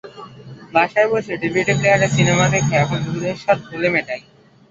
[0.73, 4.21] বাসায় বসে ডিভিডি প্লেয়ারে সিনেমা দেখে এখন দুধের স্বাদ ঘোলে মেটাই।